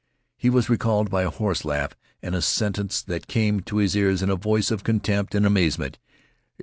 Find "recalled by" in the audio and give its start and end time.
0.67-1.21